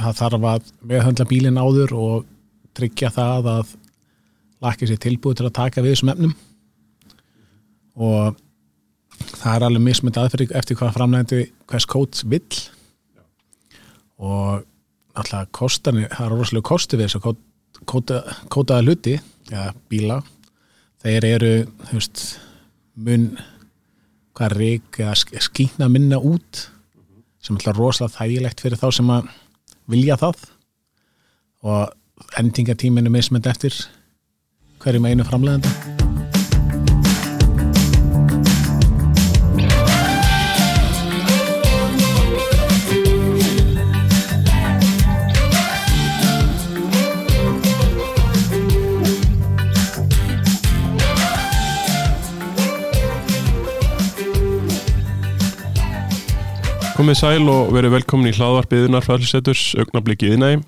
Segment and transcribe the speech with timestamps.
[0.00, 2.28] það þarf að meðhöndla bílinn áður og
[2.76, 3.74] tryggja það að
[4.64, 6.34] lakið sér tilbúið til að taka við þessum efnum.
[8.00, 8.40] Og
[9.40, 12.60] það er alveg mismynd aðferð eftir hvað framlegandi hvers kóts vill.
[14.20, 14.66] Og
[15.18, 17.40] alltaf kostan það er rosalega kosti við þess að
[17.88, 18.20] kóta,
[18.52, 19.16] kótaða hluti
[19.50, 20.20] eða bíla.
[21.00, 21.54] Þeir eru
[21.90, 22.24] veist
[23.00, 23.30] mun
[24.36, 26.66] hvað reik eða skýna minna út
[27.40, 29.30] sem alltaf rosalega þægilegt fyrir þá sem að
[29.90, 30.44] vilja það
[31.66, 33.74] og endingatíminu mismynd eftir
[34.80, 35.99] hverjum einu framlegandi
[57.00, 60.58] Komið sæl og verið velkomin í hlaðvarpiðunar fræðlisetturs augnabliki yðnægi.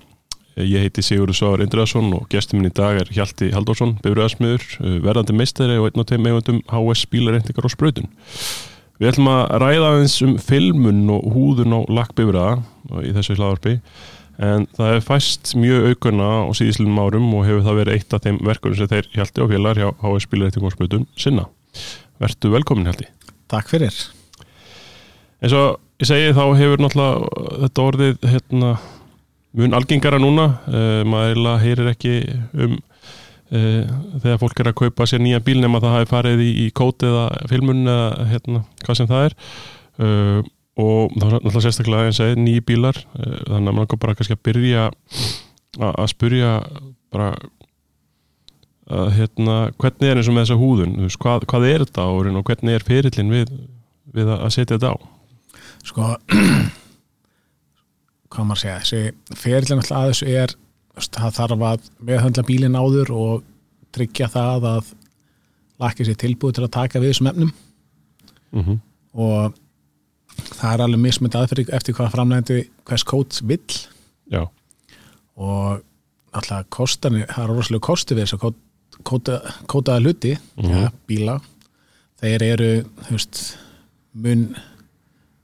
[0.65, 4.65] Ég heiti Sigurður Sváar Indriðarsson og gestur minn í dag er Hjalti Haldórsson, bifröðarsmiður,
[5.05, 8.09] verðandi meistari og einn og tegum eigundum HS bílareintingar og spröytun.
[8.97, 12.57] Við ætlum að ræða aðeins um filmun og húðun á lakkbifröða
[13.05, 13.75] í þessu hlaðvarpi
[14.49, 18.25] en það er fæst mjög aukuna á síðislunum árum og hefur það verið eitt af
[18.25, 21.45] þeim verkunum sem þeir Hjalti og félagar hjá HS bílareintingar og spröytun sinna.
[22.17, 23.11] Vertu velkomin Hjalti.
[23.53, 23.93] Takk fyrir.
[25.43, 25.65] En svo
[26.03, 28.71] ég segi þá hefur náttúrulega þetta orðið hérna,
[29.55, 30.47] mun algengara núna.
[30.67, 32.15] Uh, maður heyrir ekki
[32.51, 32.73] um
[33.53, 33.85] uh,
[34.23, 37.07] þegar fólk er að kaupa sér nýja bíl nema það hafi farið í, í kóti
[37.07, 39.37] eða filmun eða hérna, hvað sem það er.
[39.93, 40.51] Uh,
[40.83, 42.99] og þá er náttúrulega sérstaklega að segja nýji bílar.
[43.13, 44.87] Þannig að maður bara kannski að byrja
[45.93, 46.53] að spurja
[47.13, 47.31] bara
[48.93, 50.95] að hérna hvernig er eins og með þessa húðun?
[51.05, 53.53] Veist, hvað, hvað er þetta og hvernig er ferillin við,
[54.17, 55.12] við að setja þetta á
[55.83, 56.13] sko
[58.33, 60.55] hvað maður segja, þessi ferillin alltaf að þessu er
[61.13, 63.43] það þarf að meðhöndla bílinn áður og
[63.93, 64.91] tryggja það að
[65.81, 67.53] lakið sér tilbúið til að taka við þessum efnum
[68.53, 68.79] mm -hmm.
[69.13, 69.53] og
[70.33, 73.79] það er alveg mismynd aðferð eftir hvað framlegandi hvers kóts vill
[74.31, 74.49] Já.
[75.35, 75.83] og
[76.33, 78.53] alltaf kostan, það er rosalega kosti við þess að
[79.03, 80.81] kóta, kótaða hluti mm -hmm.
[80.81, 81.41] ja, bíla
[82.21, 83.57] þeir eru, veist
[84.13, 84.55] mun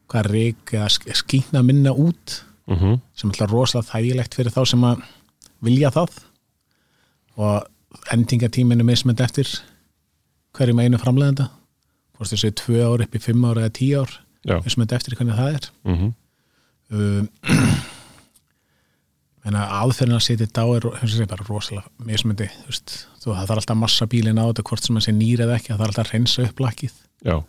[0.10, 3.00] hvað reik eða skýna minna út mm -hmm.
[3.16, 5.04] sem alltaf rosalega þægilegt fyrir þá sem að
[5.62, 6.10] vilja það.
[7.36, 7.64] Og
[8.12, 9.48] endingatíminu mismynd eftir
[10.54, 11.50] hverjum einu framlegenda
[12.20, 14.12] þessu er tvö ár upp í fimm ár eða tíu ár
[14.66, 15.70] mismynd eftir hvernig það er.
[15.84, 16.14] Mm -hmm.
[16.90, 17.30] um,
[19.56, 22.50] aðferðin að setja þetta á er bara rosalega mismyndi
[23.22, 25.72] þú það þarf alltaf massa bílin á þetta hvort sem það sé nýr eða ekki
[25.72, 26.94] það þarf alltaf að reynsa upp lakið
[27.24, 27.44] já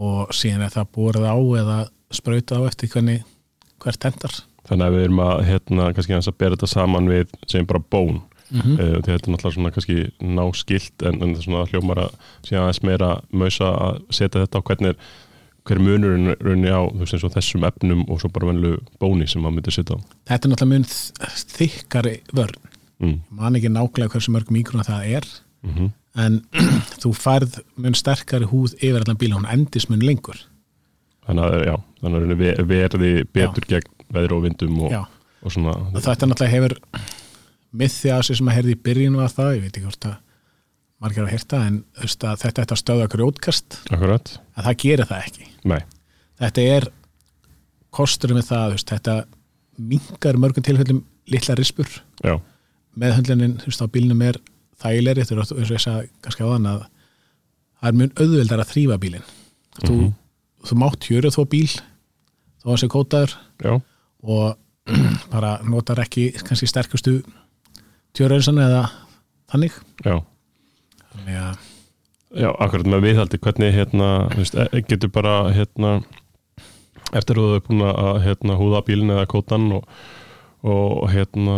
[0.00, 1.78] og síðan er það borðið á eða
[2.16, 3.24] spröytið á eftir hvernig
[3.80, 4.34] hvert hendar.
[4.68, 8.20] Þannig að við erum að hérna kannski að bera þetta saman við sem bara bón
[8.50, 8.76] mm -hmm.
[8.80, 12.14] uh, þetta er náttúrulega svona kannski ná skilt en, en svona hljómar að
[12.46, 14.96] síðan aðeins meira mausa að setja þetta á hvernig
[15.64, 19.76] hver munurinn runni á veist, þessum efnum og svo bara venlu bóni sem maður myndir
[19.76, 19.98] setja á.
[20.28, 20.86] Þetta er náttúrulega mun
[21.56, 23.20] þykkari vörn mm.
[23.30, 25.26] man ekki nákvæmlega hversu mörg mikrona það er
[25.62, 25.90] mm -hmm.
[26.18, 26.40] En
[27.02, 30.40] þú færð mun sterkari húð yfir allan bíla, hún endis mun lengur
[31.26, 32.42] þannig að, já, þannig að
[32.74, 33.76] verði betur já.
[33.76, 34.96] gegn veðri og vindum og,
[35.44, 36.76] og svona þetta náttúrulega hefur
[37.70, 40.18] mythi að þessu sem að herði í byrjun var það, ég veit ekki hvort að
[41.00, 44.34] margir að hérta, en að þetta er að stöða grjótkast, Akkurat.
[44.58, 45.78] að það gerir það ekki Nei.
[46.42, 46.88] þetta er
[47.94, 49.14] kostur með það, þetta
[49.80, 51.88] mingar mörgum tilfellum litla rispur
[52.20, 52.34] já.
[52.98, 54.40] meðhundlunin á bílnum er
[54.80, 56.80] þægilegri, þetta er eins og ég sagði kannski á þann að
[57.80, 60.12] það er mjög auðveldar að þrýfa bílin mm þú, -hmm.
[60.68, 61.70] þú mátt hjöru þó bíl
[62.60, 63.72] þó að sé kótaður Já.
[64.22, 64.58] og
[65.32, 67.20] bara notar ekki kannski sterkustu
[68.16, 68.88] tjörauðsan eða
[69.52, 70.20] þannig Já,
[71.12, 71.68] þannig að
[72.30, 74.54] Já akkurat með viðhaldi hvernig hérna, veist,
[74.86, 75.96] getur bara hérna,
[77.10, 79.88] eftir að þú hefur búin að hérna, húða bílin eða kótan og,
[80.62, 81.56] og hérna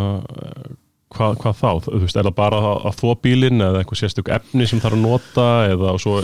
[1.17, 1.69] hvað, hvað þá?
[1.87, 4.99] Þú veist, er það bara að, að þó bílin eða eitthvað sérstök efni sem þarf
[4.99, 6.17] að nota eða og svo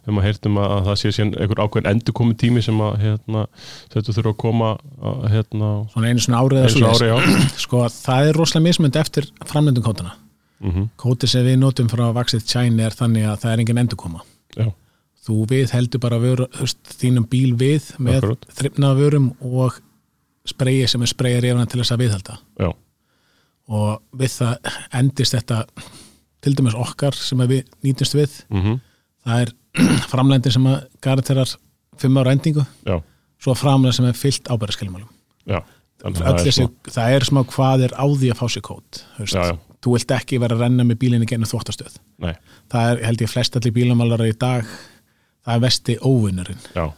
[0.00, 2.96] hefur maður heyrt um að það sé síðan einhver ákveðin endur komið tími sem að
[3.04, 3.44] hérna,
[3.92, 4.70] þetta þurfa að koma
[5.10, 9.28] að, hérna, svona einu svona árið einu svona ári, sko það er rosalega mismund eftir
[9.44, 10.14] framlendum kótana
[10.60, 10.88] mm -hmm.
[10.96, 14.24] kóti sem við notum frá Vaxið China er þannig að það er engin endur koma
[14.56, 14.72] Já.
[15.26, 19.80] þú við heldur bara vöru, höst, þínum bíl við með þryfnaða vörum og
[20.44, 22.72] spreyi sem er spreyir yfirna til þess að viðhalda Já.
[23.70, 24.70] Og við það
[25.00, 25.62] endist þetta
[26.42, 28.36] til dæmis okkar sem við nýtumst við.
[28.50, 28.78] Mm -hmm.
[29.24, 29.52] það er
[30.12, 31.56] framlendir sem að garanterar
[32.00, 32.64] fimm ára endingu.
[32.86, 33.02] Já.
[33.40, 35.08] svo framlendir sem er fyllt ábæðarskilmálum
[36.00, 39.04] það smá- það er smá hvað er á því að fá sér kót.
[39.18, 41.96] Já, þú vilt ekki vera að renna með bílinni genið þvóttastöð
[42.70, 44.64] það er held ég flest allir bílamálara í dag.
[45.44, 46.60] Það er vesti óvinnurinn.
[46.74, 46.92] Já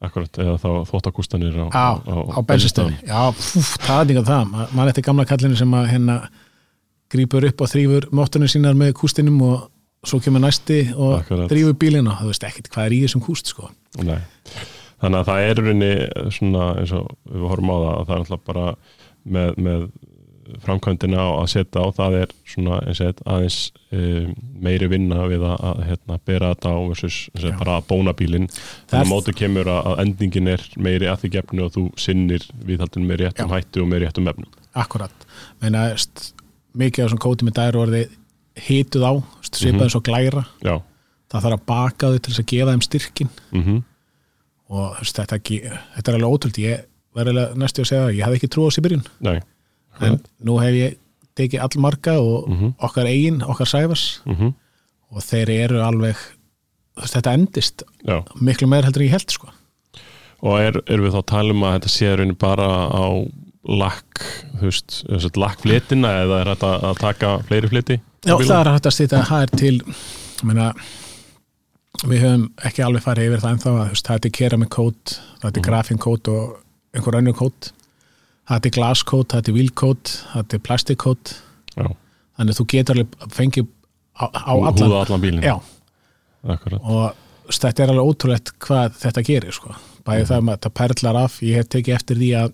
[0.00, 4.66] Akkurat, eða þá þvóttakústanir á, á, á bensinstöðinni já, fúf, það er líka það Ma-
[4.70, 6.16] maður eftir gamla kallinu sem að hérna
[7.10, 9.64] grípur upp og þrýfur móttunum sínar með kústinum og
[10.06, 11.48] svo kemur næsti og Akkurat.
[11.50, 13.70] þrýfur bílinn og þú veist ekkit hvað er í þessum kúst sko.
[14.06, 14.20] Nei.
[15.02, 15.90] Þannig að það er í rauninni
[16.36, 18.66] svona eins og við horfum á það að það er alltaf bara
[19.26, 19.84] með, með
[20.64, 23.58] framkvæmdina að setja á það er svona og þetta aðeins
[23.92, 24.30] um,
[24.64, 27.56] meiri vinna við að, að hérna, bera þetta á versus og Já.
[27.60, 31.20] bara að bóna bílinn Það þannig að móti kemur að, að endingin er meiri að
[31.24, 33.54] því gefnu og þú sinnir viðhaldin með réttum Já.
[33.58, 34.50] hættu og með réttum efnum.
[34.78, 35.26] Akkurat.
[35.62, 35.84] Meina,
[36.78, 38.02] mikið af þessum kóti með dæru orði
[38.68, 39.12] hituð á,
[39.48, 39.92] svipaði Mhm.
[39.94, 40.44] svo glæra.
[40.64, 40.74] Já,
[41.30, 43.82] það þarf að baka þau til þess að gefa þeim styrkin mhm,
[44.70, 45.38] og þú veist, þetta,
[45.96, 46.86] þetta er alveg ótrúld ég
[47.18, 49.06] eiginlega næstu að segja það, ég hafði ekki trú á þessi byrjun.
[49.26, 49.38] Nei
[50.06, 50.96] en nú hef ég
[51.38, 52.74] tekið allmarga og Mhm.
[52.82, 54.52] okkar eigin, okkar sæfars mhm,
[55.12, 56.16] og þeir eru alveg
[56.98, 59.48] þetta endist Já, miklu meir heldur en ég held sko.
[60.42, 63.06] og er, er við þá að tala um að þetta sé í rauninni bara á
[63.68, 64.20] lakk,
[64.62, 68.00] að lakkflétina eða er þetta að taka fleiri fléti?
[68.26, 69.82] Já, það er hægt að stýta það er til
[70.42, 70.72] meina,
[72.06, 74.70] við höfum ekki alveg farið yfir það ennþá að þú veist, það er til keramik
[74.74, 75.66] kót það er Mhm.
[75.68, 76.56] grafin kót og
[76.94, 77.72] einhver önnur kót
[78.48, 81.34] það er til glas kót, það er til víl kót það er til plastik kót
[81.76, 81.86] Já,
[82.38, 83.66] þannig að þú getur alveg fengið
[84.18, 85.22] á, á allan allan
[86.48, 89.74] Akkurat, og þetta er alveg ótrúlegt hvað þetta gerir sko.
[90.06, 91.34] bæði það með að það perlar af.
[91.44, 92.52] Ég hef tekið eftir því að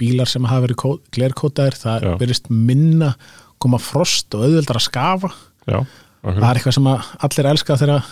[0.00, 3.12] bílar sem hafa verið kó- glerkótaðir það verist minna
[3.62, 5.30] koma frost og auðveldar að skafa.
[5.70, 5.78] Já,
[6.24, 8.08] það er eitthvað sem allir elska þegar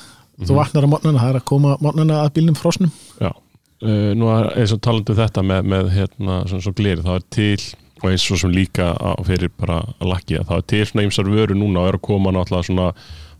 [0.47, 2.93] þú vaknar á mótnana, það er að koma mótnana að bílnum frosnum.
[3.21, 3.33] Já,
[3.83, 7.21] uh, nú er eins og talandi um þetta með, með hérna, svona svo gleri, það
[7.21, 7.57] er til
[8.03, 8.93] og eins og sem líka
[9.27, 12.33] fyrir bara að lakki það er til svona ymsar vöru núna og er að koma
[12.35, 12.89] náttúrulega svona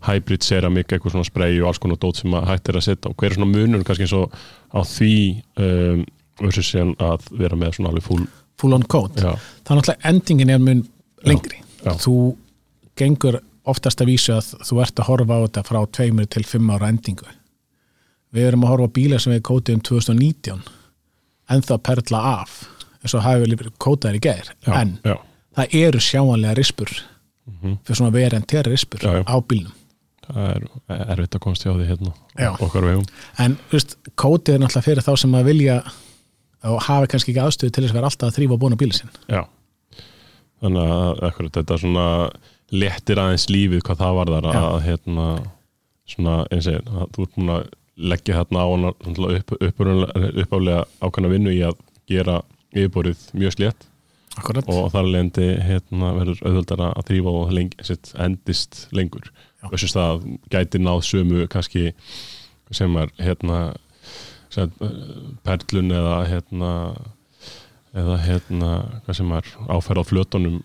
[0.03, 3.11] hybrid ceramik, eitthvað svona spray og alls konar dót sem að hægt er að setja.
[3.11, 4.33] Og hver er svona munur kannski eins og
[4.75, 5.13] á því
[5.63, 6.01] um,
[6.43, 8.25] að vera með svona alveg full
[8.59, 9.33] full on coat, já,
[9.65, 10.83] það er náttúrulega endingin er mun
[11.27, 11.93] lengri, já.
[11.99, 12.17] þú
[12.99, 16.71] gengur oftast að vísu að þú ert að horfa á þetta frá tveimur til fimm
[16.73, 17.27] ára endingu
[18.33, 20.63] við erum að horfa á bíla sem við kótið um 2019
[21.53, 22.57] en það perla af
[23.03, 24.51] eins og hafi við kótaðir í gær.
[24.65, 25.17] Já, en já,
[25.57, 26.91] það eru sjáanlega rispur
[27.43, 29.73] fyrir svona verið en ter rispur Já, á bílnum.
[30.23, 30.45] Það
[30.95, 32.13] er erfitt að komast hjá því hérna
[32.63, 33.07] okkar vegum.
[33.43, 35.75] En veist, kótið er náttúrulega fyrir þá sem að vilja
[36.63, 38.95] og hafa kannski ekki aðstöðu til þess að vera alltaf að þrýfa og búna bílinn
[38.95, 39.11] sinn.
[39.27, 39.41] Já,
[40.63, 42.07] þannig að akkurat, þetta svona
[42.73, 44.63] léttir aðeins lífið hvað það varðar að, Já.
[44.69, 45.27] að hérna,
[46.13, 47.65] svona eins og þú ert múin að
[47.97, 48.91] leggja hérna á svona
[49.37, 49.81] upp, upp,
[50.43, 51.79] uppálega ákvæmna vinnu í að
[52.09, 52.41] gera
[52.73, 53.89] yfirborið mjög slétt.
[54.33, 59.29] Akkurat, og þar lendi hérna, verður auðvöldara að þrýfa og leng, sitt, endist lengur.
[59.61, 59.69] Já.
[59.71, 61.91] þess að gæti náð sömu kannski
[62.73, 63.59] sem er hérna
[64.51, 64.97] sem, er,
[65.45, 66.71] perlun eða hérna
[67.93, 68.69] eða hérna
[69.05, 70.61] hvað sem er áferð á flötunum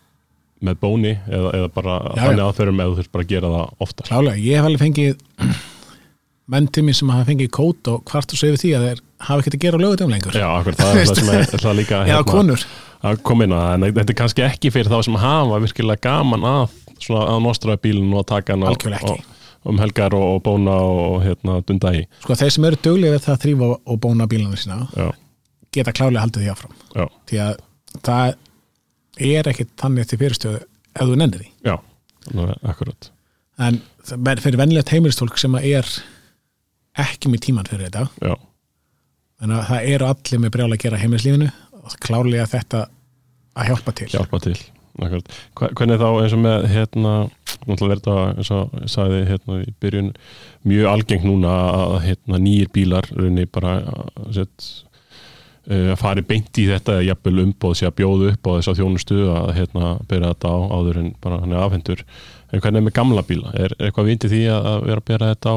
[0.64, 3.84] með bóni eða, eða bara Já, þannig aðferðum eða þú þurft bara að gera það
[3.86, 4.08] oftar.
[4.08, 5.68] Klálega, ég hef alveg fengið
[6.48, 9.00] menn til mér sem hafa fengið kót og hvart og svo yfir því að þeir
[9.28, 10.36] hafa ekkert að gera lögutum lengur.
[10.38, 11.74] Já, akkur, það er það sem er það?
[11.80, 12.64] líka eða konur.
[13.08, 16.76] að koma inn en þetta er kannski ekki fyrir þá sem hafa virkilega gaman að
[16.98, 19.36] svona að nostraða bílinn og að taka hann á-
[19.68, 22.04] um helgar og, og bóna og hérna dunda í.
[22.22, 25.08] Sko þeir sem eru duglega við það að þrýfa og bóna bílana sína já,
[25.74, 26.76] geta klálega haldið því áfram.
[26.94, 27.58] Já, því að
[28.06, 28.36] það
[29.28, 31.50] er ekkit þannig til fyrirstöðu ef þú nennir því.
[31.68, 31.74] Já,
[32.70, 33.10] akkurat.
[33.58, 33.80] En
[34.40, 35.90] fyrir venjulegt heimilistólk sem að er
[37.04, 38.36] ekki með tíman fyrir þetta
[39.38, 42.88] en að það eru allir með brjála að gera heimilislífinu og klárlega þetta
[43.58, 44.58] að hjálpa til hjálpa til
[44.98, 45.30] akkurat.
[45.54, 47.12] Hvernig þá eins og með hérna,
[47.68, 50.10] náttúrulega verða eins og sagði hérna í byrjun
[50.68, 54.68] mjög algengt núna að hérna nýjir bílar raunni bara að sett
[55.68, 58.78] að fari beint í þetta eða jafnvel umbóð sér að bjóða upp á þess að
[58.80, 62.04] þjónustu að hérna byrja þetta á áður en bara hann er afhendur
[62.48, 63.52] en hvernig er með gamla bíla?
[63.52, 65.56] Er, er eitthvað vitið því að vera að byrja þetta á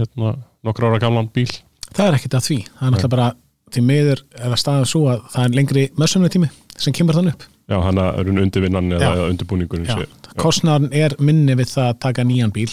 [0.00, 0.32] hérna
[0.64, 1.50] nokkra ára gamlan bíl?
[1.94, 3.28] það er ekkit að því, það er náttúrulega bara
[3.74, 7.46] til miður eða staðið svo að það er lengri mössunartími sem kemur þann upp.
[7.70, 9.28] Já, hann er undirvinnan eða,
[9.88, 10.08] sé.
[10.40, 12.70] kostnaðan er minni við það að taka nýjan bíl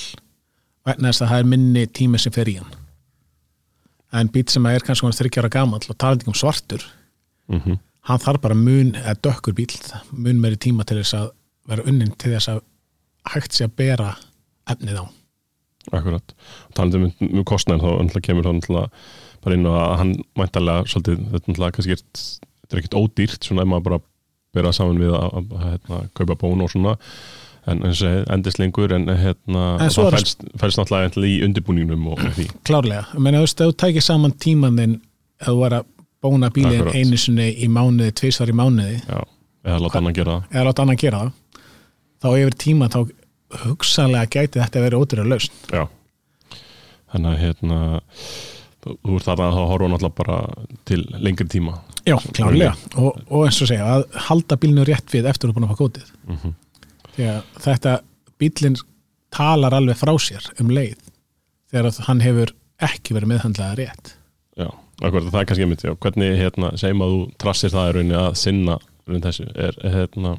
[0.88, 2.74] vegna þess að það er minni tími sem fer í hann.
[4.12, 6.84] En bíl sem er kannski þryggjára gamall og talandi um svartur
[7.52, 9.70] Mm hann þarf bara mun, eða dökkur bíl
[10.12, 11.32] mun meiri tíma til þess að
[11.70, 12.62] vera unnin til þess að
[13.36, 14.16] hægt sé að bera
[14.70, 15.21] efnið á
[15.92, 16.36] Akkurat.
[16.78, 18.86] Talandi um, um kostnæðin þá kemur þá
[19.42, 23.64] bara inn að hann mæntalega svolítið, þetta náttúrulega kannski er þetta er ekkit ódýrt svona
[23.66, 24.02] ef maður bara
[24.56, 26.94] byrja saman við að, að, að hérna, kaupa bón og svona
[27.72, 30.46] en eins og endist lengur en hérna, það er- fælst,
[30.82, 32.48] náttúrulega í undirbúningnum og, og því.
[32.68, 34.96] Klárlega, ég meina þú veist, ef þú tækir saman tíman þinn
[35.42, 35.90] ef þú var að
[36.22, 39.22] bóna bílinn einu sinni í mánuði, tvisvar í mánuði já,
[39.66, 40.52] eða láta annan gera það.
[40.56, 41.32] eða láta annan gera það
[42.22, 43.00] þá yfir tíma þá
[43.66, 45.54] hugsanlega gæti þetta verið ódýra lausn.
[45.72, 45.86] Já.
[47.12, 47.80] Þannig að hérna
[48.82, 50.38] þú ert þarna að horfa náttúrulega bara
[50.90, 51.76] til lengri tíma.
[52.08, 52.72] Já, klárlega.
[52.98, 55.82] Og, og eins og segja, að halda bílinu rétt við eftir að búin að fá
[55.84, 56.54] kótið Mhm.
[57.18, 57.94] því að þetta
[58.42, 58.80] bílinn
[59.32, 60.98] talar alveg frá sér um leið
[61.72, 64.14] þegar að hann hefur ekki verið meðhandlaða rétt.
[64.58, 64.68] Já,
[65.02, 65.94] akkurat, það er kannski einmitt já.
[65.96, 69.46] hvernig hérna, segjum að þú trassir það í rauninni að sinna raunin þessu.
[69.56, 70.34] Er hérna,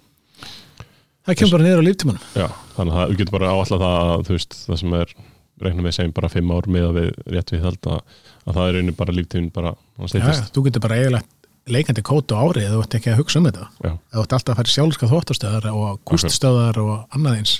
[1.26, 2.25] það kemur bara niður á líftímanum.
[2.38, 5.14] Já, þannig að þú getur bara áallega það að þú veist, það sem er
[5.62, 8.64] reiknum við segjum bara fimm ár með að við rétt við held að, að það
[8.64, 12.75] er rauninni bara líftíðin bara Já, steytist þú getur bara eiginlega leikandi kótu árið eða
[12.75, 13.67] þú ert ekki að hugsa um þetta.
[13.79, 13.93] Já.
[13.93, 17.52] þú ert alltaf að fara í sjálfska þvóttastöðar og kúststöðar og annað eins.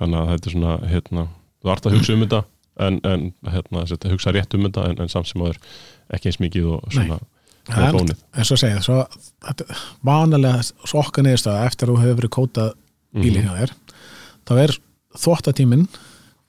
[0.00, 1.24] Þannig að þetta er svona hérna,
[1.62, 2.42] þú ert að hugsa um þetta
[2.80, 5.60] en, en hérna, hugsa rétt um þetta en, en samt sem aður
[6.12, 7.28] ekki eins mikið og svona Það
[7.96, 8.18] bónið.
[8.34, 9.00] en svo segja, svo,
[10.06, 12.70] vanalega svo okkar niðurstöða eftir að þú hefur verið kótað
[13.16, 13.72] bílinn hjá þér
[14.46, 14.74] þá er
[15.20, 15.86] þvóttatíminn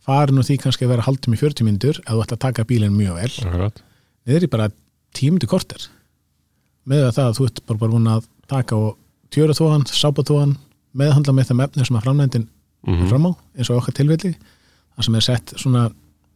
[0.06, 2.66] farin úr því kannski að vera haldum í 40 myndur ef þú ætti að taka
[2.70, 3.82] bílinn mjög vel Akkurat.
[4.28, 4.70] niður í bara
[5.18, 5.88] tímundu korter
[6.90, 8.98] með það að þú ert bara, bara búin að taka og
[9.32, 10.58] tjöra þóðan, sápa þóðan
[10.98, 12.48] meðhandla með þeim efni sem að framnændin
[12.82, 13.10] Mhm.
[13.12, 14.32] fram á, eins og okkar tilfelli
[14.98, 15.84] það sem er sett svona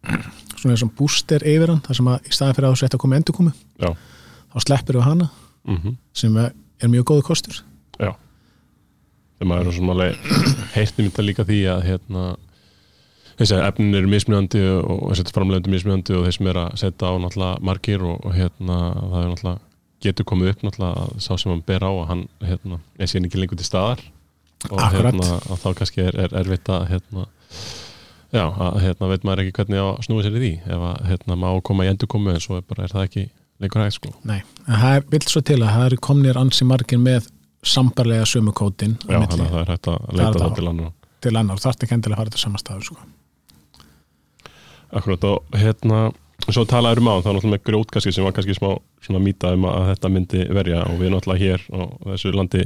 [0.62, 3.02] svona og booster yfir hann það sem að í staði fyrir að þú sett að
[3.02, 3.90] koma endurkomu Já.
[4.56, 5.32] Þá sleppir við hana
[5.66, 7.60] Mm sem er er mjög góðu kostur.
[8.00, 8.14] Já.
[9.40, 10.26] Þegar maður er svona alveg
[10.76, 12.26] heyrti mynda líka því að hérna
[13.40, 17.12] þessi efnin eru mismunandi og og þessi framlegandi mismunandi og þeir sem er að setja
[17.12, 19.58] á náttúrulega margir og, og hérna það er náttúrulega
[20.06, 23.30] getur komið upp náttúrulega að sá sem hann ber á að hann hérna er síðan
[23.30, 24.04] ekki lengur til staðar.
[24.72, 25.14] Og Akkurat.
[25.14, 27.26] hérna að þá kannski er, er erfitt að hérna
[28.34, 31.38] já, að hérna veit maður ekki hvernig að snúa sér í því ef að hérna
[31.40, 33.26] má koma í endurkomu en svo er bara er það ekki
[33.64, 36.68] lengur hægt sko Nei, en það er vilt svo til að það eru komnir ansi
[36.68, 37.30] margir með
[37.66, 40.56] sambarlega sömu kótin já, þannig að það er hægt að leita Það er það það.
[40.60, 40.92] til annar
[41.26, 42.98] til annar, þarf ekki endilega að fara til sama staður sko.
[44.96, 46.02] Akkurat og hérna
[46.52, 48.68] svo talaður um á, það er náttúrulega með grjótkaski sem var kannski smá
[49.02, 50.84] svona mýta um að þetta myndi verja.
[50.92, 51.82] Og við náttúrulega hér á
[52.12, 52.62] þessu landi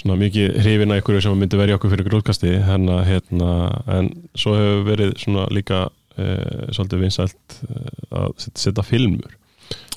[0.00, 2.54] svona mikið hrifina ykkur sem myndi verja okkur fyrir grjótkasti.
[2.66, 3.50] Hérna, hérna,
[3.94, 5.84] en svo hefur verið svona líka
[6.16, 6.26] e,
[6.74, 9.36] svolítið vinsælt e, að set- setja filmur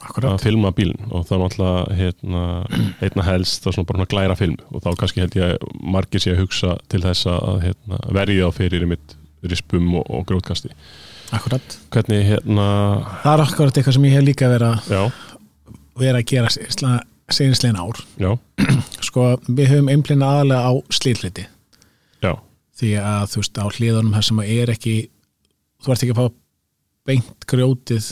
[0.04, 2.44] Akkurat, að filma bílinn og það er náttúrulega hérna,
[3.06, 6.44] einna helst svona bara glæra film og þá kannski held ég að margir sé að
[6.44, 9.16] hugsa til þess að hérna, verja þá fyrir mitt
[9.48, 10.72] rispum og, og grjótkasti.
[11.34, 11.80] Akkurat.
[11.94, 12.68] Hvernig hérna
[13.24, 15.18] Það er akkurat eitthvað sem ég hef líka verið að
[16.04, 16.52] vera að gera
[17.34, 18.04] síðanslegin ár.
[18.22, 18.32] Já,
[19.08, 21.48] sko, við höfum einblina aðalega á slíðliti
[22.24, 22.34] já,
[22.80, 24.96] því að þú veist á hliðunum þar sem að er ekki
[25.84, 26.38] þú ert ekki að fá
[27.04, 28.10] beint grjótið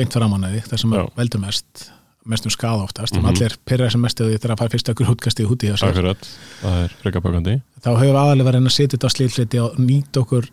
[0.00, 1.88] beint framan að því þar sem veldur mest
[2.30, 3.28] mestum skada oftast, mm Mhm.
[3.30, 6.92] allir pyrra sem mest að því þegar að fara fyrsta grjótkastið út í það er
[7.02, 10.50] frekabökandi þá við aðalega verið að setja þetta á slíðliti og nýta okkur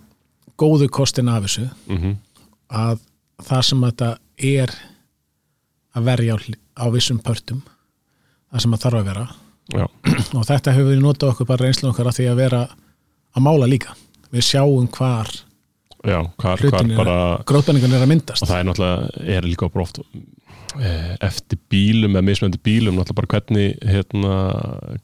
[0.57, 1.69] góðu kostin af þessu.
[1.87, 2.15] Mm -hmm.
[2.71, 2.99] að
[3.43, 4.69] það sem þetta er
[5.95, 6.37] að verja á,
[6.77, 7.61] á vissum pörtum
[8.51, 9.27] það sem það þarf að vera.
[9.73, 9.85] Já,
[10.37, 12.61] og þetta hefur við notað okkur bara reynslu okkar að því að vera
[13.35, 13.93] að mála líka.
[14.31, 15.27] Við sjáum hvar
[16.07, 19.47] já, hvar, hvar hlutin er bara grótbenningun er að myndast og það er náttúrulega, er
[19.51, 19.99] líka bara oft
[20.77, 24.33] eh, eftir bílum eða mismöndi bílum, náttúrulega bara hvernig hérna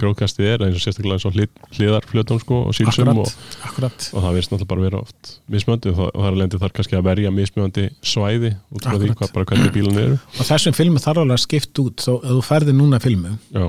[0.02, 4.08] gróðkastið er, eins og sérstaklega eins og hlið, hliðarflötum sko og sílsum og, akkurat, akkurat
[4.14, 7.08] og það virðist náttúrulega bara vera oft mismöndi og það, er lendi þar kannski að
[7.10, 9.18] verja mismöndi svæði út frá því Akkurat.
[9.24, 12.38] hvað, bara hvernig bílun eru og þessum filmu þarf alveg að skipta út þó að
[12.38, 13.68] þú ferði núna filmu já,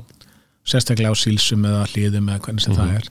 [0.64, 2.80] sérstaklega á sílsum eða hlýðum eða hvernig sem Mhm.
[2.80, 3.10] það er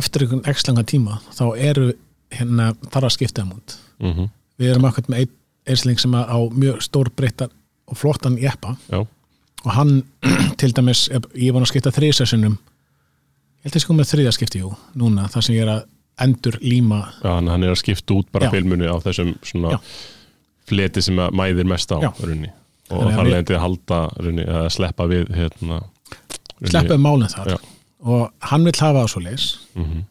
[0.00, 1.92] eftir einhvern x langa tíma þá eru
[2.32, 3.76] hérna þarf að skipta þeim út.
[4.00, 4.28] Mm
[4.62, 5.30] við erum akkurat með einn
[5.66, 7.48] einsling sem á mjög stór breyttar
[7.88, 8.76] og flottan jeppa.
[8.92, 9.00] Já,
[9.64, 10.02] og hann
[10.60, 14.60] til dæmis, ég var að skipta þrísessunum ég held að ég sko með þriða skipti
[14.62, 15.82] jú, núna, þar sem ég er að
[16.22, 17.00] endur líma.
[17.24, 18.52] Já hann, er að skipta út bara Já.
[18.54, 19.78] filmunu á þessum svona Já.
[20.70, 22.50] fleti sem mæðir mest á runni
[22.92, 25.80] og þar við- lendi að halda runni, að sleppa við hérna,
[26.60, 27.56] runni- sleppaði málinn þar.
[28.04, 30.04] Og hann vil hafa það svo leis Mhm.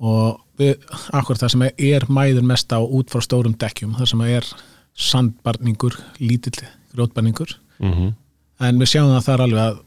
[0.00, 0.74] Og við,
[1.14, 4.48] akkur það sem er mæður mest á út frá stórum dekkjum það sem er
[4.94, 6.58] sandbarningur lítill
[6.94, 8.14] grótbarningur Mhm.
[8.60, 9.78] en við sjáum það þar alveg að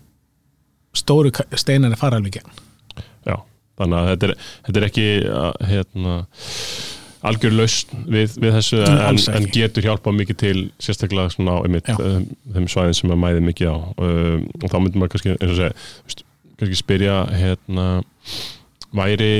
[0.98, 2.52] stóru steinari fara alveg gegn.
[3.26, 3.36] Já,
[3.80, 4.34] þannig að þetta er,
[4.68, 5.06] þetta er ekki
[5.72, 6.16] hérna,
[7.28, 11.90] algjör lausn við, við þessu en, en getur hjálpað mikið til sérstaklega svona á einmitt,
[12.00, 13.78] um, þeim svæðin sem að mæði mikið á.
[13.98, 15.72] Um, og þá myndum maður kannski, segja
[16.58, 17.88] kannski spyrja hérna,
[18.96, 19.32] væri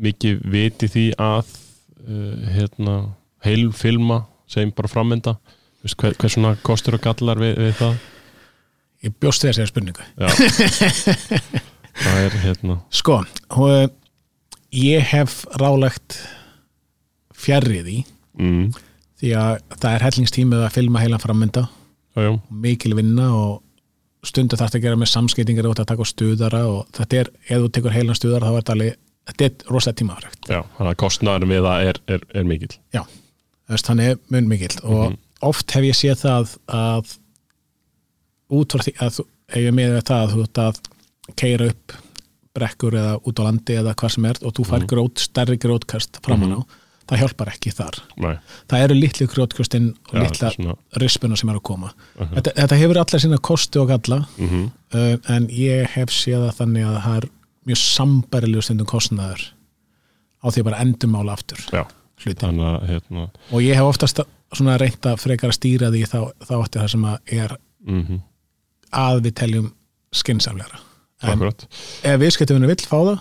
[0.00, 1.44] mikið viti því að
[2.08, 2.94] uh, hérna,
[3.44, 5.36] heil filma sem bara frammynda.
[5.84, 8.00] Hver, hver svona kostur og gallar við, við það?
[9.06, 10.04] Ég bjóst þér sér spurningu.
[10.20, 10.28] Já.
[12.00, 12.76] Það er hérna.
[12.94, 13.16] Sko,
[13.56, 13.70] hú-
[14.76, 16.18] ég hef rálegt
[17.40, 17.98] fjarrið í
[18.38, 18.68] mm,
[19.20, 21.64] því að það er hellingstímið að filma heilan frammynda.
[22.50, 23.60] Mikil vinna og
[24.26, 27.70] stundu þarf að gera með samskiptingar og að taka stuðara og þetta er, ef þú
[27.76, 28.96] tekur heilan stuðara þá er þetta alveg,
[29.30, 33.02] þetta er rosalega tímafrægt já, þannig að kostnaður við það er, er, er mikill já,
[33.86, 35.18] þannig er mun mikill og Mhm.
[35.42, 37.16] oft hef ég séð það að
[38.50, 40.80] út frá því að þú, ef ég með það að þú ert að
[41.40, 41.96] keira upp
[42.60, 44.88] brekkur eða út á landi eða hvað sem er og þú fær Mhm.
[44.90, 46.60] grót, stærri grótkast framan á,
[47.10, 47.98] það hjálpar ekki þar.
[48.22, 48.32] Nei,
[48.70, 51.92] það eru litlu grótkastinn og já, litla svona, rispuna sem eru að koma.
[52.16, 54.66] Uh þetta, þetta hefur allar sína kosti og galla -hmm.
[54.94, 57.30] uh, en ég hef séð það þannig að það er
[57.68, 59.46] mjög sambærilegu stundum kostnaður
[60.40, 61.84] á því að bara endurmála aftur Já.
[61.84, 66.54] að hérna og ég hef oftast svona reynt að frekar að stýra því þá, þá
[66.58, 68.20] ætti það sem að er mm
[68.90, 69.66] að við teljum
[70.10, 70.80] skynnsamlegra
[71.22, 71.66] en akkurat.
[72.02, 73.18] ef viðskiptufinu vill fá það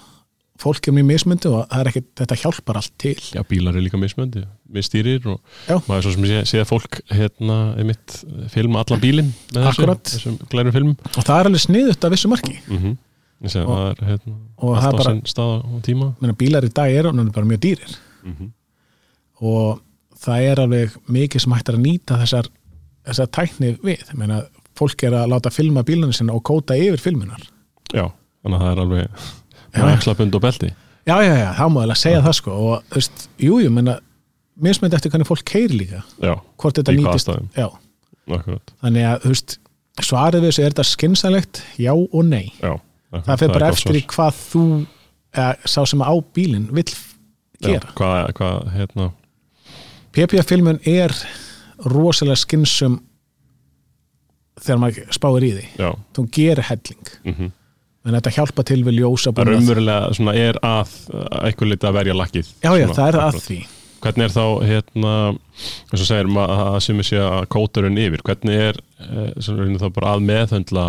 [0.60, 3.16] fólk er mjög mismundi og það er ekki, þetta hjálpar allt til.
[3.36, 4.44] Já, bílar er líka mismöndi,
[4.76, 5.40] misstýrir og
[5.70, 5.78] Já.
[5.88, 8.18] maður svo sem sé, sé að fólk hérna, einmitt,
[8.54, 10.04] filma allan bílinn með Akkurat.
[10.04, 10.98] þessum, þessum glærum filmum.
[11.16, 12.60] Og það er alveg sniðut af vissu marki.
[12.68, 12.78] Mm
[13.50, 15.82] segi að Og- það er hérna, og það allt er á bara, sinn stað og
[15.82, 16.16] tíma.
[16.20, 17.98] Menna, bílar í dag eru bara mjög dýrir.
[18.24, 18.52] Mm -hmm.
[19.42, 19.82] og
[20.20, 22.48] það er alveg mikið sem hægt er að nýta þessar,
[23.08, 24.04] þessar tækni við.
[24.14, 24.44] Menna,
[24.80, 27.42] fólk er að láta filma bílunum sinna og kóta yfir filmunar
[27.94, 28.06] Já,
[28.44, 29.08] þannig að það er alveg
[29.74, 29.86] Já.
[29.94, 30.72] axlabund og belti.
[31.08, 33.98] Já, já, já, þá má ég segja það sko og þú veist, jú, jú, menna
[34.60, 37.68] mismöndi eftir hvernig fólk keiri líka Já, hvort þetta nýtist já,
[38.30, 38.74] akkurat.
[38.84, 39.56] Þannig að, þú veist,
[40.10, 42.52] svarið við þessu er þetta skynsalegt, já og nei.
[42.60, 42.74] Já,
[43.16, 44.64] það fyrir bara eftir í hvað þú
[45.34, 46.90] eða, sá sem á bílinn vill
[47.60, 47.94] Já, gera.
[47.98, 49.10] hvað, hvað, hérna.
[50.16, 51.14] PPF-filmun er
[51.90, 53.00] rosalega skynsum
[54.60, 57.16] þegar maður spáir í því Já, þú gerir helling.
[57.24, 57.52] Mm
[58.08, 60.94] en þetta hjálpa til við ljósa það raunverulega svona er að
[61.44, 63.48] eitthvað liti að verja lakkið já, já, Svona, það er að akkurat.
[63.50, 63.60] því.
[64.00, 65.14] Hvernig er þá, hérna,
[65.92, 69.58] eins og segir maður að sem við sé að kótarinn yfir, hvernig er, eh, sem
[69.60, 70.86] reynir þá bara að meðhöndla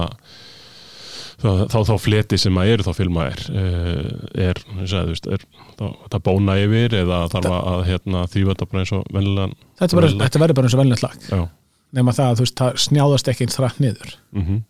[1.40, 5.26] þá, þá, þá fleti sem að eru þá filmaðir, eh, er, eins og þú veist,
[5.34, 5.46] er
[5.80, 10.04] þá, það bóna yfir eða þarf að, hérna, þrýfa þetta bara eins og vennilegan, þetta,
[10.44, 11.48] verður bara eins og velnett lag
[11.90, 14.12] nema það að það snjáðast ekki þrætt niður.
[14.36, 14.60] Mhm,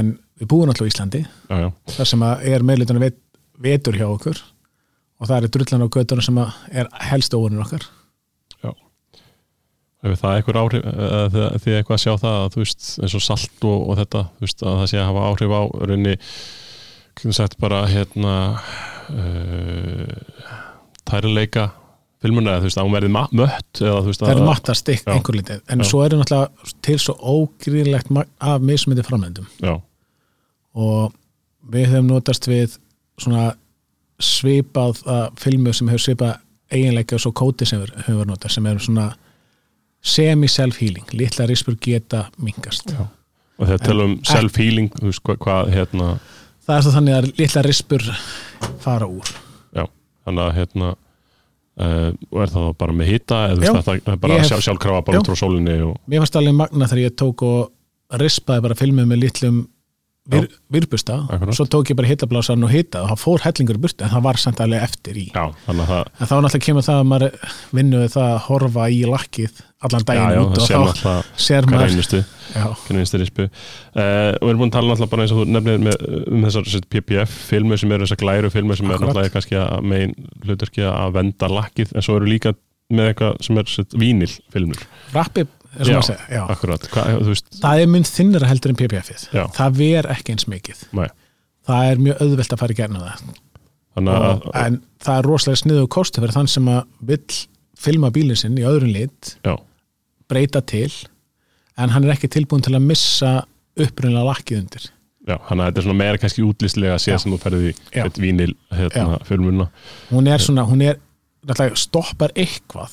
[0.00, 3.18] en við búum alltaf í Íslandi já, já, þar sem að er meðlutunum vet,
[3.62, 4.40] vetur hjá okkur
[5.22, 6.38] og það er drullan á göttunum sem
[6.72, 7.84] er helst óvunir okkar.
[10.02, 13.12] Hefur það eitthvað áhrif, eða þið- þið eitthvað að sjá það að, þú veist, eins
[13.14, 16.14] og salt og, og þetta, veist, að það sé að hafa áhrif á raunni,
[17.38, 18.32] sagt bara, hérna,
[19.14, 20.56] uh,
[21.06, 21.68] tærileika
[22.22, 25.14] filmuna, þú veist, að hún verði mött, það er mattast ykk Já.
[25.14, 25.64] einhver lítið.
[25.68, 25.88] En Já.
[25.88, 29.74] svo er náttúrulega til svo ógrínlegt magn af mismyndi framlendum já,
[30.74, 31.12] og
[31.72, 32.78] við höfum notast við
[33.20, 33.52] svona
[34.22, 36.38] svipað að filmu sem hefur svipað
[36.72, 39.10] eiginleika og svo kóti sem við höfum notast sem er svona
[40.02, 41.06] semi-self-healing.
[41.14, 42.90] Litla rispur geta minkast.
[42.90, 43.06] Já.
[43.58, 46.06] og þegar tala um self-healing, þú veist, hvað, hérna,
[46.66, 48.06] það er það þannig að litla rispur
[48.82, 49.28] fara úr.
[49.76, 49.84] Já,
[50.26, 50.88] þannig að, hérna,
[51.72, 55.20] Uh, og er það bara með hita eða þetta er bara hef- sjálf, sjálfkrafa bara
[55.22, 59.06] út frá sólinni og, mér fannst alveg magna þegar ég tók og rispaði bara filmið
[59.08, 59.62] með litlum
[60.30, 61.54] vir, virbusta Akkurat.
[61.56, 64.24] svo tók ég bara hitablásan og hita og það fór hellingur í burtu en það
[64.28, 65.26] var samt alveg eftir í.
[65.34, 67.36] Já, það en þá náttúrulega kemur það að maður
[67.78, 71.88] vinnu við það að horfa í lakkið allan daginn já, út og þá sér maður
[71.90, 73.48] einustu rispu.
[73.96, 76.44] Uh, og við erum búin að tala náttúrulega bara eins og þú nefnir með, um
[76.46, 79.00] þessar PPF filmur sem eru þessar glæru filmur sem Akkurat.
[79.00, 80.14] er náttúrulega kannski að megin
[80.46, 82.54] hlutverki að venda lakkið en svo eru líka
[82.92, 85.46] með eitthvað sem er sett, vínil filmur, rappi
[85.78, 86.42] er að segja já.
[86.52, 87.04] akkurat Hva,
[87.60, 89.44] það er mynd þinnara heldur en PPF-ið Já.
[89.56, 91.08] það ver ekki eins mikið Nei.
[91.68, 93.22] það er mjög auðvelt að fara í gerna það
[93.92, 96.82] þannig að og, en það er rosalega sniðu kostu fyrir þann sem að
[97.12, 97.38] vill
[97.82, 99.54] filma bílinn sinn í öðrun lit já,
[100.30, 100.90] breyta til
[101.80, 103.32] en hann er ekki tilbúin til að missa
[103.80, 104.88] upprunlega lakkið undir
[105.28, 107.20] já, þannig að þetta er svona meira kannski útlýslega að sé Já.
[107.22, 108.04] sem þú ferði í Já.
[108.04, 109.70] eitt vínil hérna, filmuna
[110.10, 111.00] hún er svona, hún er
[111.80, 112.92] stoppar eitthvað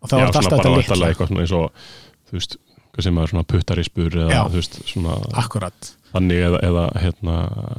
[0.00, 1.90] og já, þetta svona alltaf þetta litla eitthvað svona eins og
[2.30, 2.56] þú veist,
[2.94, 4.42] hvað sem er svona puttarispur eða Já.
[4.50, 7.34] þú veist, svona akkurat, þannig eða, eða hérna,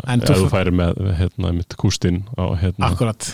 [0.08, 3.32] En eða þú- þú færi með hérna, mitt kústinn á hérna, akkurat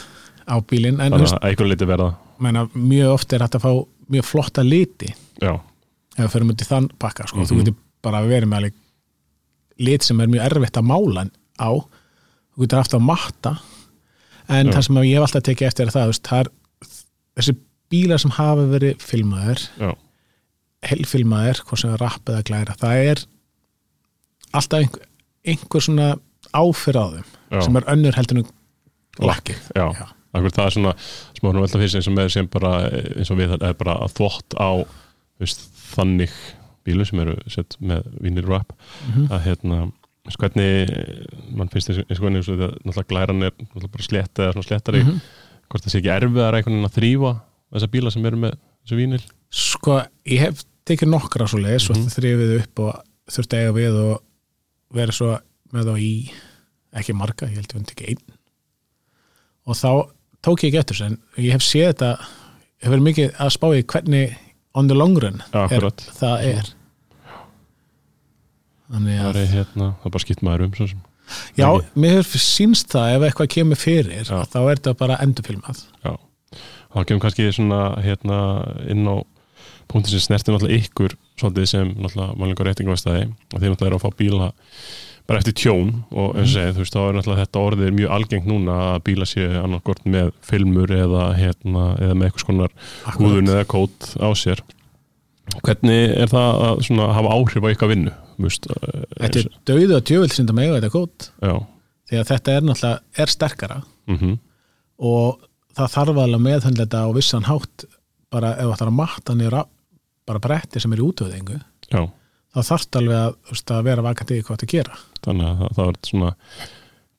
[0.48, 3.56] á bílinn en þú þannig veist, að einhver liti verða menna, mjög oft er hægt
[3.60, 3.72] að fá
[4.10, 5.54] mjög flotta liti já,
[6.18, 7.38] ef við fyrir mútið þann pakka sko.
[7.42, 7.46] Mhm.
[7.50, 8.74] þú getur bara verið með alveg
[9.80, 11.26] lit sem er mjög erfitt að mála
[11.60, 13.58] á þú getur haft að matta
[14.50, 14.72] en Já.
[14.78, 16.50] það sem ég hef alltaf tekið eftir er það, þú veist, það er
[17.38, 17.56] þessi
[17.92, 19.92] bílar sem hafa verið filmaðir já,
[20.86, 23.24] helfilmaðir, hvort sem er rapp eða glæra það er
[24.58, 25.08] alltaf einhver,
[25.48, 26.10] einhver svona
[26.54, 27.26] áfyrð á þeim
[27.58, 28.48] já, sem er önnur heldur en
[29.26, 29.88] lakki já.
[29.98, 30.06] Já.
[30.38, 30.92] Akkur, það er svona
[31.58, 32.72] að velta fyrir sig eins og með sem bara
[33.18, 34.70] eins og við það er bara að þvott á
[35.42, 35.64] veist,
[35.96, 36.34] þannig
[36.88, 38.74] bílu sem eru sett með vinnir rap
[39.08, 39.28] Mhm.
[39.34, 39.80] að hérna
[40.38, 40.92] hvernig
[41.56, 45.20] mann finnst þetta náttúrulega glæran er náttúrulega bara slett eða svona slettari Mhm.
[45.72, 46.12] hvort það sé ekki
[46.76, 47.32] veginn að þrýfa
[47.74, 48.54] þessa bíla sem eru með
[48.86, 52.00] þessu vínil sko, ég hef tekið nokkra svo leiðis Mhm.
[52.08, 54.22] og þrifið upp og þurfti að eiga við og
[54.94, 55.40] verið svo
[55.74, 56.12] með þá í
[56.98, 58.36] ekki marga, ég held ég fundi ekki einn.
[59.68, 59.90] Og þá
[60.44, 62.12] tók ég ekki eftir en ég hef séð þetta
[62.82, 64.36] hef verið mikið að spá í hvernig
[64.76, 65.82] on the long run Já, er,
[66.22, 66.74] það er.
[68.88, 71.02] Þannig það að er hérna, það bara skipt maður um svo sem.
[71.60, 71.68] Já,
[72.00, 75.82] mér hefur sínst það ef eitthvað kemur fyrir þá er þetta bara endurfilmað.
[76.06, 76.14] Já,
[76.94, 78.38] þá kemur kannski svona hérna
[78.88, 79.16] inn á
[79.92, 84.06] punktin sem snertir náttúrulega ykkur svolítið sem náttúrulega mælingur reytingavestæði og þeir náttúrulega eru að
[84.06, 84.50] fá bíla
[85.28, 88.14] bara eftir tjón og eins og segið, þú veist, þá er náttúrulega þetta orðið mjög
[88.16, 92.76] algengt núna að bíla séu annarkort með filmur eða hérna, eða með eitthvað skonar
[93.18, 94.62] húðun eða kót á sér.
[95.64, 98.14] Hvernig er það að svona hafa áhrif á ykkar vinnu?
[98.38, 101.30] Þú veist, eh, þetta er dauðu og djövill sem það mega þetta kót.
[101.44, 101.54] Já,
[102.12, 103.78] því að þetta er náttúrulega er sterkara.
[104.08, 104.34] Mhm,
[105.00, 105.40] og
[105.78, 107.86] það þarf alveg með þannig þetta á vissan hátt.
[108.32, 109.70] Bara ef það er að matta á-
[110.28, 111.58] bara bretti sem er í útöðingu
[111.92, 112.02] já.
[112.54, 114.98] þá þarf það alveg að, veist, að vera vakandi í hvað þetta gera.
[115.28, 116.32] Þannig að það, það er svona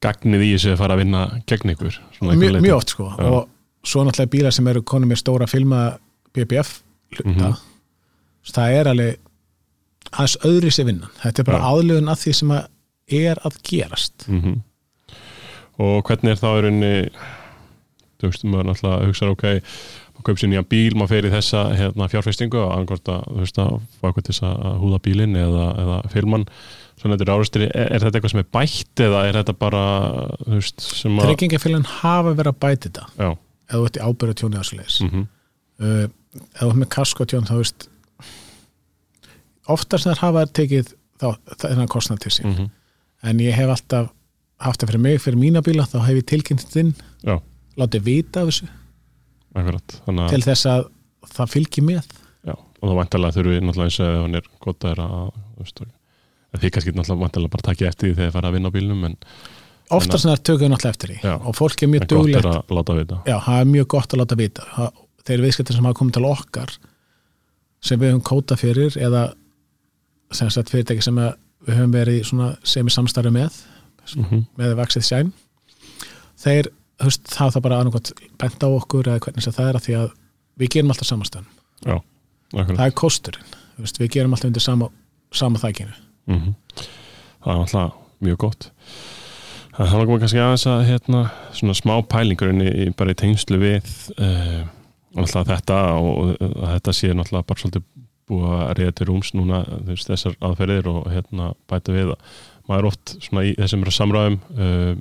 [0.07, 3.09] gagnið í þessu að fara að vinna gegn ykkur mjög, mjög oft sko.
[3.19, 3.31] Já.
[3.33, 5.83] og svo náttúrulega bílar sem eru konum með stóra filma
[6.37, 6.77] BBF
[7.17, 7.57] hluta Mhm.
[8.53, 9.17] það er alveg
[10.13, 11.11] aðeins öðri sér vinnan.
[11.23, 11.69] Þetta er bara Já.
[11.73, 12.69] aðlugun að því sem að
[13.09, 14.29] er að gerast.
[14.29, 14.63] Mm
[15.79, 17.11] og hvernig er það í rauninni
[18.19, 19.45] þú veist, maður náttúrulega hugsa ok,
[20.19, 23.45] maður kaup sér nýja bíl maður fer í þessa hérna, fjárfestingu og annarkort að, þú
[23.45, 26.47] veist, að fá eitthvað til þess að húða bílinn eða, eða filman.
[26.99, 29.83] Svona þetta er árastri, er, er þetta eitthvað sem er bætt eða er þetta bara,
[30.45, 33.07] þú veist sem að, tryggingafélagin hafa verið að bæti þetta.
[33.15, 33.31] Já,
[33.69, 35.29] ef þú ert í ábyrða tjóni ásleis mm
[35.79, 37.87] uh, ef þú ert með kaskotjón þá veist
[39.71, 41.29] oftast þar hafa tekið þá,
[41.63, 42.51] þennan kostnað til sín.
[42.53, 42.69] Mm
[43.27, 44.13] en ég hef alltaf
[44.63, 47.39] haft það fyrir mig, fyrir mína bíla þá hef ég tilkynnt inn, já,
[47.79, 48.69] látið vita af þessu
[49.55, 49.99] akkurat.
[50.07, 50.83] Þannig að, til þess að
[51.35, 52.11] það fylgji með.
[52.49, 55.65] Já, og þá vantarlega þurfum við náttúrulega eins og hann er gott að, að þú
[55.67, 55.83] veist,
[56.53, 58.77] að þið kannski náttúrulega vantarlega bara takja eftir því þegar þið fara að vinna á
[58.77, 59.19] bílnum en,
[59.99, 61.19] oftast þar tökum við náttúrulega eftir því.
[61.25, 61.35] Já.
[61.39, 62.49] og fólk er mjög er duglegt.
[62.53, 63.21] að láta vita.
[63.29, 64.69] Já, það er mjög gott að láta vita.
[64.77, 66.71] Það- þeir viðskiptir sem hafa komið til okkar
[67.85, 69.23] sem við höfum kóta fyrir eða
[70.35, 71.35] sem sagt fyrirtæki sem að
[71.67, 73.59] við höfum verið sem í samstarfi með
[74.17, 75.33] mm með vaksið sæn
[76.41, 76.71] þeir,
[77.07, 79.97] veist, það það bara annarkot bent á okkur eða hvernig sem það er að því
[80.01, 80.09] að
[80.59, 81.11] við gerum alltaf
[82.55, 82.79] akkurat.
[82.79, 84.91] Það er kosturinn veist, við gerum alltaf undir sama,
[85.31, 85.95] sama þækinu
[86.27, 86.41] mm
[87.45, 87.93] það er alltaf
[88.25, 88.71] mjög gott.
[89.79, 91.21] Það er komið kannski aðeins að hérna,
[91.55, 94.65] svona smá pælingur í, bara í tengslu við uh,
[95.19, 97.87] alltaf þetta og að þetta sé náttúrulega bara svolítið
[98.29, 102.35] búið að reyða til rúms núna þessar aðferðir og hérna bæta við að
[102.69, 104.99] maður er oft svona í þessum samræðum uh,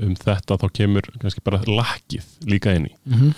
[0.00, 2.94] um þetta þá kemur kannski bara lakkið líka inn í.
[3.06, 3.34] Mm -hmm.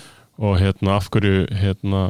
[0.47, 2.03] og hérna af hverju hérna,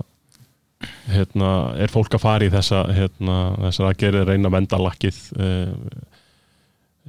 [1.10, 5.74] hérna er fólk að fara í þessa hérna, þessar aðgerið reyna að venda lakkið uh,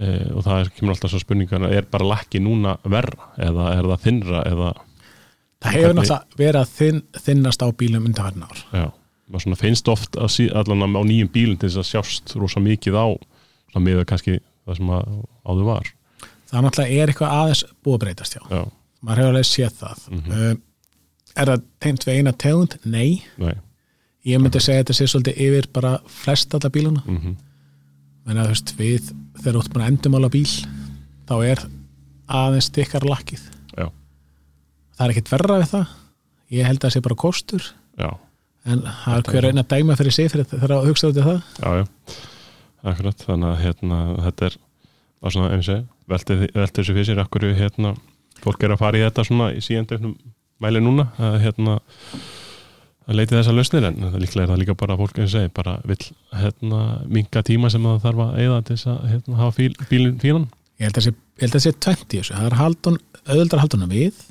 [0.01, 3.90] uh, og það er, kemur alltaf svo spurningar er bara lakki núna verra eða er
[3.92, 4.75] það þinnra eða
[5.61, 8.64] það hefur náttúrulega verið að þinn, þinnast á bílum undanfarn ár.
[8.72, 8.87] Já,
[9.38, 13.07] svona finnst oft sí, allan á nýjum bílum til þess að sjást rosa mikið á
[13.77, 15.95] miða kannski það sem að áður var
[16.57, 18.62] það náttúrulega er eitthvað aðeins búið að breytast já, já,
[19.07, 20.05] maður hefur alveg séð það.
[20.11, 20.33] Mhm.
[20.33, 20.55] uh,
[21.37, 22.79] er það tengt við eina tegund?
[22.85, 23.55] Nei, nei.
[24.27, 27.37] Ég myndi segja að þetta sé svolítið yfir bara flest alla bíluna mm
[28.27, 30.49] menn að þú veist, við þegar búin að endumála bíl
[31.29, 31.61] þá er
[32.27, 33.45] aðeins stikkar lakkið.
[33.79, 33.87] Já.
[34.97, 35.92] það er ekkit verra við það.
[36.57, 37.69] Ég held að það sé bara kostur.
[38.01, 38.09] Já,
[38.66, 41.21] en það er hver er- einn að dæma fyrir sig fyrir þegar að hugsa út
[41.21, 41.38] í það.
[41.62, 41.87] Já, já.
[42.87, 44.57] Akkurat, þannig að hérna þetta er
[45.26, 47.96] bara svona, eins og velti þessu fyrir sér, akkur hérna
[48.44, 50.14] fólk er að fara í þetta svona í síðan
[50.62, 51.78] mæli núna að hérna
[53.06, 56.00] að leiti þessar lausnir en líklega er það líka bara fólk eins og bara vill
[56.34, 60.18] hérna minga tíma sem það þarf að eigða til þess að hérna, hafa fíl, bílinn
[60.22, 60.48] fílan
[60.80, 64.24] ég held að það sé, sé 20 þessu, það er haldun, auðvöldar halduna við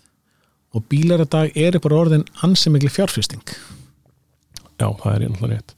[0.76, 3.56] og bílar í dag eru bara orðin ansi miklu fjárfyrsting
[4.76, 5.76] Já, það er ég náttúrulega rétt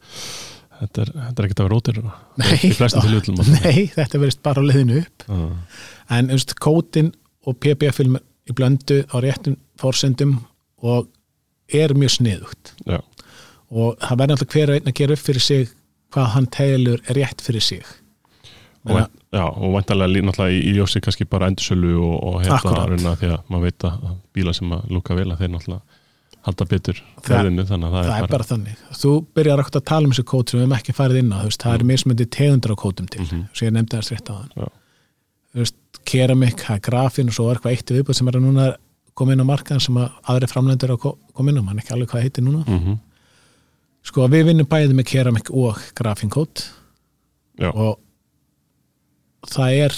[0.78, 2.00] Þetta er, þetta er ekkert að vera rótir
[2.38, 5.26] Nei, tilvíðlum Nei, þetta verðist bara á leiðinu upp.
[6.18, 7.12] En um, kótin
[7.48, 10.38] og PBF-film í blöndu á réttum fórsendum
[10.86, 11.08] og
[11.74, 12.74] er mjög sniðugt.
[12.88, 13.00] Já,
[13.74, 15.66] og það verður alltaf hver að gera upp fyrir sig
[16.16, 17.82] hvað hann telur er rétt fyrir sig.
[18.88, 22.38] Og, vænt- já, og væntalega lí- náttúrulega í, í ljósi kannski bara endursölu og, og
[22.46, 24.06] hérna því að maður veit að
[24.38, 25.97] bíla sem að lúka vel að þeir náttúrulega
[26.48, 30.08] halda betur verðinu þannig að það, það er bara þannig þú byrjar ekkert að tala
[30.08, 32.74] um þessi kót sem við hefum ekki farið inn á veist, það er mismöndi tegundur
[32.74, 33.46] á kótum til Mhm.
[33.54, 35.72] sem ég nefndi það strétt á þann
[36.08, 38.68] keramik, er grafin og svo er eitthvað eitt viðbúð sem er að núna
[39.18, 41.00] koma inn á markaðan sem að aðri framlendur að
[41.34, 42.98] koma inn á, mann ekki alveg hvað heitir núna mm -hmm.
[44.04, 46.64] sko við vinnum bæði með keramik og grafinkót
[47.60, 47.72] Já.
[47.74, 48.00] og
[49.48, 49.94] það er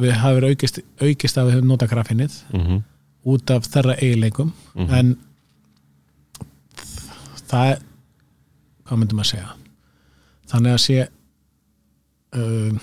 [0.00, 2.82] við verið aukist, aukist að við höfum nota grafinnið Mm
[3.26, 4.94] út af þeirra eiginleikum Mhm.
[4.94, 5.16] en
[7.50, 7.82] það er
[8.86, 9.54] hvað myndum að segja?
[10.50, 10.98] Þannig að sé
[12.34, 12.80] um,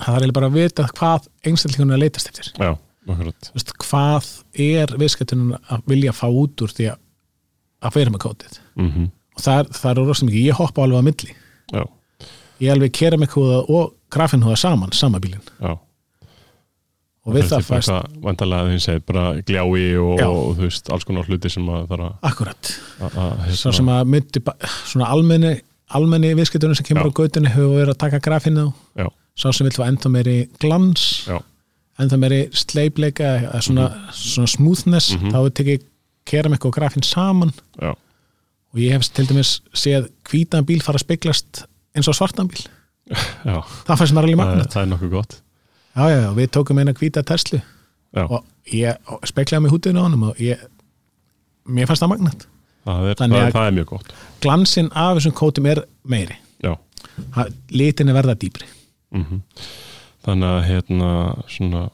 [0.00, 2.50] það er bara að vita hvað einstaklingunum er að leitast eftir.
[2.60, 2.72] Já,
[3.54, 7.06] veist, hvað er viðskiptunum að vilja fá út úr því að
[7.80, 8.60] að fyrir með kótið?
[8.76, 11.34] Mm og það er, það er rosa mikið, ég hoppa alveg á milli.
[11.72, 11.82] Já,
[12.60, 15.46] ég alveg kera mig húða og grafinhúða saman, sama bílinn.
[15.62, 15.78] Já
[17.26, 17.90] og við það fæst,
[18.24, 22.06] Væntalega þeim segir bara gljái og, og þú veist, alls konar hluti sem að þarf
[22.06, 22.70] að- akkurat.
[23.00, 24.42] að að, svo hérna, sem að myndi
[24.88, 25.52] svona almenni,
[25.90, 27.12] almenni viðskiptunum sem kemur Já.
[27.12, 28.72] á gautunni hefur verið að taka grafinu
[29.36, 31.38] sá sem vil fá enda meiri glans já,
[32.00, 35.30] enda meiri sleipleika svona, svona smoothness Mhm.
[35.32, 35.84] þá er tekið
[36.26, 37.52] keramik og grafin saman.
[37.80, 37.90] Já,
[38.72, 41.64] og ég hef til dæmis séð hvítan bíl fara að speglast
[41.96, 42.66] eins og svartan bíl.
[43.44, 43.60] Já.
[43.86, 45.40] Það fannst mér alveg það, magnat það er nokkuð gott
[45.96, 47.60] já, já, já, við tókum eina hvíta Tesla.
[48.14, 48.96] Já, og ég
[49.28, 50.58] speklaði mig hútinu á honum og ég
[51.70, 52.46] mér fannst það magnat
[52.86, 54.12] það er, Þannig að- er, það er mjög gott.
[54.40, 56.36] glansinn af þessum kótum er meiri.
[56.64, 56.74] Já,
[57.70, 58.66] litin er verða dýpri.
[59.14, 59.42] Mm
[60.20, 61.10] þannig að hérna
[61.48, 61.86] svona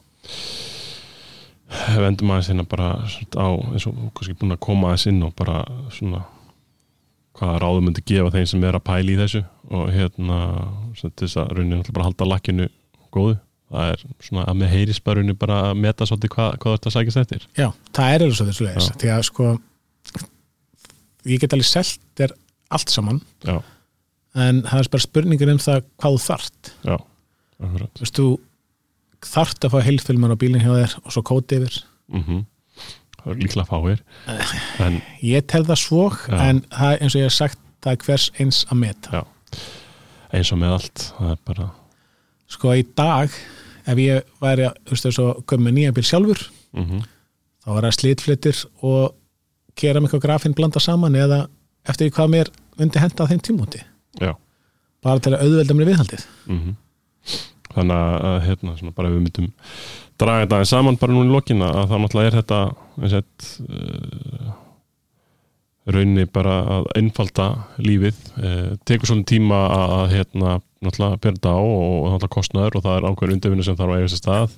[1.97, 5.61] vendum aðeins hérna bara á, eins og kannski búin að koma aðeins inn og bara
[5.95, 6.23] svona
[7.37, 10.37] hvaða ráðum myndi gefa þeim sem er að pæla í þessu og hérna
[10.97, 12.67] þess að raunin bara halda lakkinu
[13.15, 13.37] góðu
[13.71, 15.23] það er svona að með heyris bara
[15.69, 17.47] að meta svolítið hvað, hvað þetta sækist eftir.
[17.59, 18.93] Já, það er alveg svo þessu leis Já.
[19.01, 19.47] því að sko
[21.27, 22.35] ég get alveg selt þér
[22.77, 23.57] allt saman Já,
[24.37, 26.71] en það er bara spurningur um það hvað þú þart.
[26.87, 26.97] Já,
[27.57, 28.27] þú veist, þú
[29.27, 31.81] þart að fá heilfilman á bílinn hjá þér og svo kóti yfir.
[32.13, 32.45] Mm
[33.17, 34.01] Það er líklega fáir
[34.85, 36.37] en ég tel það svo, Já.
[36.47, 39.09] en það eins og ég hef sagt það er hvers eins að meta.
[39.11, 39.23] Já.
[40.37, 41.65] eins og með allt það er bara
[42.51, 43.33] sko í dag,
[43.87, 46.43] ef ég væri að, þú veist, þess að koma með nýja bíl sjálfur
[46.77, 47.05] mm
[47.67, 49.15] þá var það slitflitir og
[49.99, 51.41] mig og grafinn blanda saman eða
[51.83, 53.81] eftir hvað mér myndi henda á þeim tímúti
[54.21, 54.31] Já.
[55.03, 56.23] Bara til að auðvelda mér viðhaldið.
[56.47, 56.77] Mm
[57.77, 59.49] þannig að hérna, bara við myndum
[60.17, 62.59] draga þetta saman bara núna í lokin að þá náttúrulega er þetta
[63.11, 64.53] sett, uh,
[65.87, 67.47] rauninni bara að einfalda
[67.79, 72.87] lífið uh, tekur svolítið tíma að, að hérna, náttúrulega þetta á og, náttúrulega kostnaður og
[72.87, 74.55] það er ákveður undirvinni sem þarf að eiga sér stað.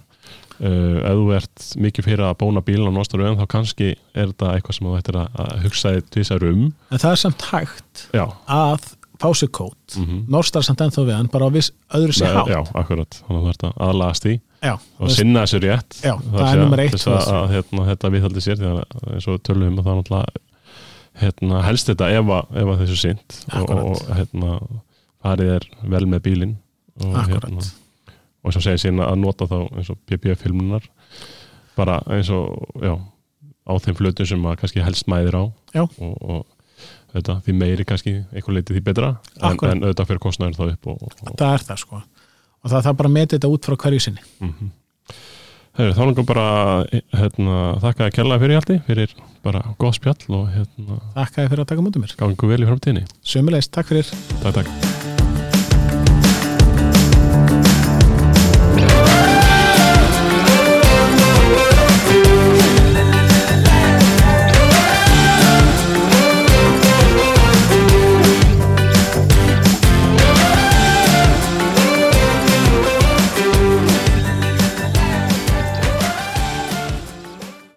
[0.59, 4.55] Uh, ef þú ert mikið fyrir að bóna bílun á nostar þá kannski er þetta
[4.57, 6.65] eitthvað sem þú ættir að, að hugsa þig tvisar um.
[6.89, 8.89] En það er samt hægt já, að
[9.19, 9.95] fá sér kót.
[9.95, 10.19] Mm -hmm.
[10.31, 12.51] Norstar samt ennþá við hann bara á viss öðru sér hátt.
[12.51, 13.21] já, akkurat.
[13.27, 15.91] Þannig að þú ert að aðlagast í já, og sinna þessu rétt.
[16.03, 18.83] Já, það er sé að- númer eitt, að, að hérna, þetta viðhaldi sér því að
[19.13, 20.48] eins og tölum um að það er náttúrulega
[21.19, 24.57] hérna, helst þetta ef að, þessu sint og, og hérna,
[25.23, 26.55] farið er vel með bílinn
[27.03, 27.65] og, hérna,
[28.43, 30.87] og sem segir síðan að nota þá eins og PPF-filmunar
[31.79, 32.95] bara eins og já,
[33.67, 36.47] á þeim flötum sem að kannski helst mæðir á og, og
[37.13, 40.91] þetta, því meiri kannski einhver leiti því betra en, en auðvitað fyrir kostnæður þá upp
[40.91, 42.01] og, og, það er það sko.
[42.59, 44.25] Og það þarf bara að meta þetta út frá hverju sinni.
[44.39, 44.71] Mm -hmm.
[45.79, 46.45] Heru, þá langar bara
[47.15, 49.13] hérna, þakka að kella fyrir hjalti fyrir
[49.47, 52.15] bara góð spjall og hérna, Þakka þið fyrir að taka mútið mér.
[52.19, 53.07] gangu vel í framtíðinni.
[53.23, 54.15] Sömulegist, takk fyrir.
[54.43, 54.88] Takk, takk